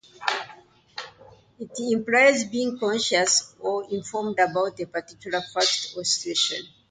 [1.59, 6.65] It implies being conscious or informed about a particular fact or situation.